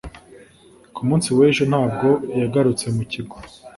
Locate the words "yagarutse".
2.41-2.85